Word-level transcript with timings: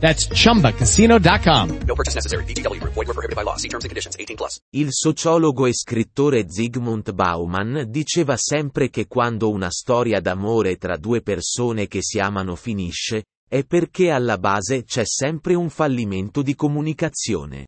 That's 0.00 0.26
chumbacasino.com. 0.26 1.68
No 1.86 1.94
purchase 1.94 2.14
necessary. 2.14 2.44
VGW 2.44 2.80
Group. 2.80 2.94
Void 2.94 3.06
were 3.06 3.14
prohibited 3.14 3.36
by 3.36 3.44
law. 3.44 3.56
See 3.56 3.68
terms 3.68 3.84
and 3.84 3.90
conditions. 3.90 4.16
18 4.18 4.36
plus. 4.36 4.58
Il 4.74 4.88
sociologo 4.92 5.66
e 5.66 5.74
scrittore 5.74 6.48
Zygmunt 6.48 7.12
Bauman 7.12 7.84
diceva 7.88 8.36
sempre 8.36 8.88
che 8.88 9.06
quando 9.06 9.50
una 9.50 9.70
storia 9.70 10.20
d'amore 10.20 10.76
tra 10.76 10.96
due 10.96 11.20
persone 11.20 11.86
che 11.86 12.02
si 12.02 12.18
amano 12.18 12.56
finisce, 12.56 13.24
è 13.46 13.64
perché 13.64 14.10
alla 14.10 14.38
base 14.38 14.84
c'è 14.84 15.04
sempre 15.04 15.54
un 15.54 15.68
fallimento 15.68 16.40
di 16.40 16.54
comunicazione. 16.54 17.66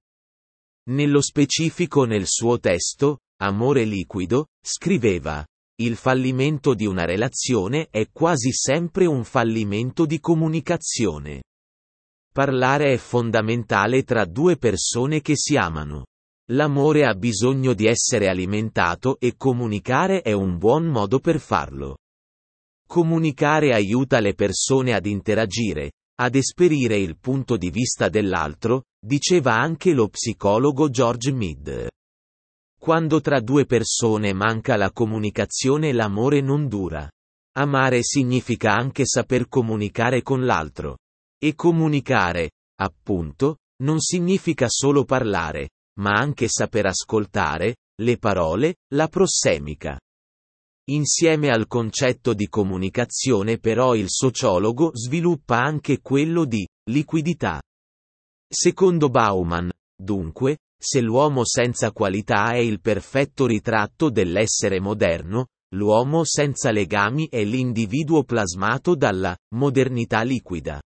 Nello 0.90 1.20
specifico 1.20 2.04
nel 2.04 2.26
suo 2.26 2.58
testo, 2.58 3.18
Amore 3.42 3.84
liquido, 3.84 4.46
scriveva, 4.64 5.44
il 5.80 5.96
fallimento 5.96 6.74
di 6.74 6.86
una 6.86 7.04
relazione 7.04 7.88
è 7.90 8.08
quasi 8.12 8.52
sempre 8.52 9.06
un 9.06 9.24
fallimento 9.24 10.06
di 10.06 10.20
comunicazione. 10.20 11.42
Parlare 12.32 12.94
è 12.94 12.96
fondamentale 12.96 14.04
tra 14.04 14.24
due 14.24 14.56
persone 14.56 15.20
che 15.20 15.34
si 15.36 15.54
amano. 15.56 16.06
L'amore 16.52 17.04
ha 17.04 17.14
bisogno 17.14 17.74
di 17.74 17.84
essere 17.84 18.28
alimentato 18.28 19.18
e 19.20 19.34
comunicare 19.36 20.22
è 20.22 20.32
un 20.32 20.56
buon 20.56 20.86
modo 20.86 21.18
per 21.18 21.38
farlo. 21.38 21.98
Comunicare 22.88 23.74
aiuta 23.74 24.18
le 24.20 24.32
persone 24.32 24.94
ad 24.94 25.04
interagire, 25.04 25.92
ad 26.22 26.34
esperire 26.34 26.96
il 26.96 27.18
punto 27.18 27.58
di 27.58 27.68
vista 27.68 28.08
dell'altro, 28.08 28.84
diceva 28.98 29.52
anche 29.52 29.92
lo 29.92 30.08
psicologo 30.08 30.88
George 30.88 31.32
Mead. 31.32 31.88
Quando 32.80 33.20
tra 33.20 33.40
due 33.40 33.66
persone 33.66 34.32
manca 34.32 34.76
la 34.76 34.90
comunicazione 34.90 35.92
l'amore 35.92 36.40
non 36.40 36.66
dura. 36.66 37.06
Amare 37.58 38.02
significa 38.02 38.74
anche 38.74 39.04
saper 39.04 39.48
comunicare 39.48 40.22
con 40.22 40.46
l'altro. 40.46 40.96
E 41.44 41.54
comunicare, 41.56 42.52
appunto, 42.80 43.56
non 43.82 43.98
significa 43.98 44.66
solo 44.68 45.04
parlare, 45.04 45.70
ma 45.98 46.12
anche 46.12 46.46
saper 46.46 46.86
ascoltare, 46.86 47.78
le 48.00 48.16
parole, 48.16 48.76
la 48.94 49.08
prossemica. 49.08 49.98
Insieme 50.90 51.48
al 51.48 51.66
concetto 51.66 52.32
di 52.32 52.46
comunicazione 52.46 53.58
però 53.58 53.94
il 53.94 54.06
sociologo 54.08 54.90
sviluppa 54.94 55.60
anche 55.60 56.00
quello 56.00 56.44
di 56.44 56.64
liquidità. 56.90 57.60
Secondo 58.48 59.08
Bauman, 59.08 59.70
dunque, 59.96 60.58
se 60.80 61.00
l'uomo 61.00 61.44
senza 61.44 61.90
qualità 61.90 62.52
è 62.52 62.58
il 62.58 62.80
perfetto 62.80 63.46
ritratto 63.46 64.10
dell'essere 64.10 64.78
moderno, 64.78 65.46
l'uomo 65.74 66.22
senza 66.24 66.70
legami 66.70 67.28
è 67.28 67.42
l'individuo 67.42 68.22
plasmato 68.22 68.94
dalla 68.94 69.36
modernità 69.56 70.22
liquida. 70.22 70.80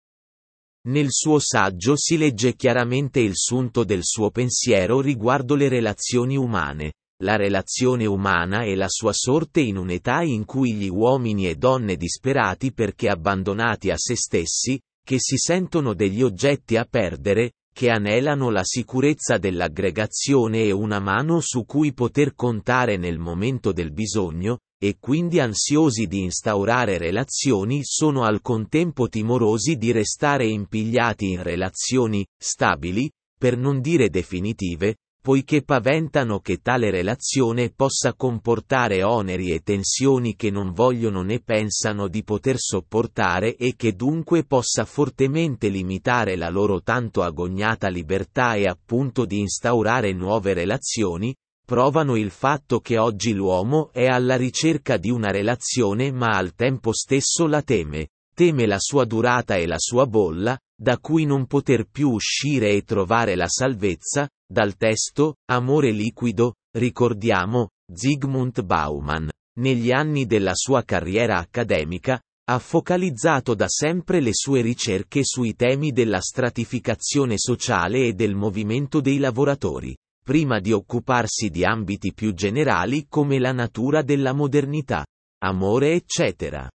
Nel 0.87 1.09
suo 1.11 1.41
saggio 1.41 1.97
si 1.97 2.17
legge 2.17 2.55
chiaramente 2.55 3.19
il 3.19 3.33
sunto 3.35 3.83
del 3.83 4.05
suo 4.05 4.31
pensiero 4.31 5.01
riguardo 5.01 5.57
le 5.57 5.69
relazioni 5.69 6.37
umane, 6.37 6.93
la 7.25 7.35
relazione 7.35 8.07
umana 8.07 8.63
e 8.63 8.77
la 8.77 8.89
sua 8.89 9.13
sorte 9.13 9.61
in 9.61 9.79
un'età 9.79 10.23
in 10.23 10.45
cui 10.45 10.75
gli 10.75 10.89
uomini 10.89 11.49
e 11.49 11.57
donne 11.57 11.97
disperati 11.97 12.73
perché 12.73 13.09
abbandonati 13.09 13.91
a 13.91 13.97
se 13.97 14.15
stessi, 14.15 14.81
che 15.05 15.17
si 15.19 15.37
sentono 15.37 15.93
degli 15.93 16.23
oggetti 16.23 16.77
a 16.77 16.85
perdere, 16.85 17.55
che 17.77 17.91
anelano 17.91 18.49
la 18.49 18.63
sicurezza 18.65 19.37
dell'aggregazione 19.37 20.63
e 20.63 20.71
una 20.71 20.99
mano 20.99 21.41
su 21.41 21.67
cui 21.67 21.93
poter 21.93 22.35
contare 22.35 22.97
nel 22.97 23.19
momento 23.19 23.71
del 23.71 23.93
bisogno, 23.93 24.61
e 24.83 24.97
quindi 24.99 25.41
ansiosi 25.41 26.07
di 26.07 26.23
instaurare 26.23 26.97
relazioni 26.97 27.81
sono 27.85 28.25
al 28.25 28.41
contempo 28.41 29.09
timorosi 29.09 29.77
di 29.77 29.93
restare 29.93 30.47
impigliati 30.47 31.29
in 31.33 31.43
relazioni 31.43 32.27
stabili, 32.35 33.11
per 33.39 33.59
non 33.59 33.83
dire 33.83 34.09
definitive, 34.09 34.97
poiché 35.27 35.63
paventano 35.63 36.39
che 36.39 36.59
tale 36.59 36.89
relazione 36.89 37.71
possa 37.71 38.15
comportare 38.15 39.03
oneri 39.03 39.51
e 39.51 39.59
tensioni 39.59 40.37
che 40.37 40.53
non 40.53 40.71
vogliono 40.71 41.23
né 41.23 41.41
pensano 41.41 42.07
di 42.07 42.23
poter 42.23 42.59
sopportare 42.61 43.57
e 43.57 43.75
che 43.75 43.97
dunque 43.97 44.45
possa 44.45 44.85
fortemente 44.85 45.67
limitare 45.67 46.37
la 46.37 46.49
loro 46.49 46.81
tanto 46.81 47.25
agognata 47.25 47.89
libertà 47.89 48.55
e 48.55 48.67
appunto 48.67 49.25
di 49.25 49.41
instaurare 49.41 50.13
nuove 50.13 50.55
relazioni, 50.55 51.35
provano 51.67 52.15
il 52.15 52.31
fatto 52.31 52.79
che 52.79 52.97
oggi 52.97 53.33
l'uomo 53.33 53.91
è 53.93 54.07
alla 54.07 54.37
ricerca 54.37 54.97
di 54.97 55.11
una 55.11 55.33
relazione 55.33 56.13
ma 56.13 56.37
al 56.37 56.55
tempo 56.55 56.93
stesso 56.93 57.49
la 57.49 57.63
teme, 57.63 58.11
teme 58.33 58.65
la 58.65 58.79
sua 58.79 59.05
durata 59.05 59.57
e 59.57 59.67
la 59.67 59.79
sua 59.81 60.07
bolla, 60.07 60.57
da 60.79 60.99
cui 60.99 61.25
non 61.25 61.47
poter 61.47 61.87
più 61.89 62.11
uscire 62.11 62.71
e 62.71 62.83
trovare 62.83 63.35
la 63.35 63.49
salvezza, 63.49 64.29
dal 64.49 64.77
testo, 64.77 65.37
Amore 65.51 65.91
liquido, 65.91 66.55
ricordiamo, 66.77 67.71
Zygmunt 67.93 68.63
Bauman, 68.63 69.31
negli 69.59 69.91
anni 69.91 70.27
della 70.27 70.55
sua 70.55 70.83
carriera 70.83 71.39
accademica, 71.39 72.21
ha 72.49 72.59
focalizzato 72.59 73.55
da 73.55 73.69
sempre 73.69 74.21
le 74.21 74.31
sue 74.33 74.61
ricerche 74.61 75.23
sui 75.25 75.55
temi 75.55 75.91
della 75.91 76.21
stratificazione 76.21 77.39
sociale 77.39 78.07
e 78.07 78.13
del 78.13 78.37
movimento 78.37 79.01
dei 79.01 79.19
lavoratori, 79.19 79.97
prima 80.23 80.61
di 80.61 80.73
occuparsi 80.73 81.51
di 81.51 81.65
ambiti 81.65 82.13
più 82.13 82.35
generali 82.35 83.07
come 83.09 83.39
la 83.39 83.53
natura 83.53 84.03
della 84.03 84.33
modernità, 84.33 85.05
amore 85.43 85.95
eccetera. 85.95 86.69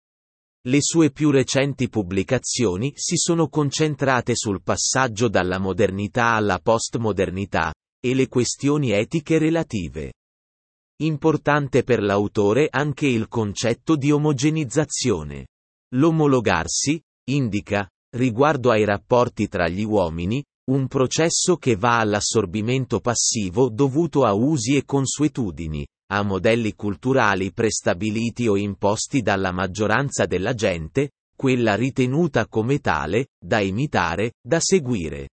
Le 0.68 0.80
sue 0.82 1.10
più 1.12 1.32
recenti 1.32 1.88
pubblicazioni 1.88 2.92
si 2.96 3.16
sono 3.16 3.48
concentrate 3.48 4.36
sul 4.36 4.62
passaggio 4.62 5.30
dalla 5.30 5.58
modernità 5.58 6.34
alla 6.34 6.60
postmodernità, 6.60 7.74
e 8.02 8.14
le 8.14 8.28
questioni 8.28 8.92
etiche 8.92 9.38
relative. 9.38 10.14
Importante 11.02 11.84
per 11.84 12.02
l'autore 12.02 12.68
anche 12.70 13.08
il 13.08 13.30
concetto 13.30 13.96
di 13.96 14.12
omogenizzazione. 14.12 15.48
L'omologarsi, 15.96 17.02
indica, 17.30 17.90
riguardo 18.18 18.70
ai 18.70 18.84
rapporti 18.84 19.48
tra 19.48 19.70
gli 19.70 19.84
uomini, 19.84 20.44
un 20.72 20.88
processo 20.88 21.56
che 21.56 21.78
va 21.78 22.00
all'assorbimento 22.00 23.00
passivo 23.00 23.70
dovuto 23.70 24.26
a 24.26 24.34
usi 24.34 24.76
e 24.76 24.84
consuetudini, 24.84 25.88
a 26.12 26.24
modelli 26.24 26.74
culturali 26.74 27.52
prestabiliti 27.52 28.48
o 28.48 28.58
imposti 28.58 29.22
dalla 29.22 29.52
maggioranza 29.52 30.26
della 30.26 30.54
gente, 30.54 31.12
quella 31.36 31.76
ritenuta 31.76 32.48
come 32.48 32.80
tale, 32.80 33.28
da 33.40 33.60
imitare, 33.60 34.34
da 34.42 34.60
seguire. 34.60 35.30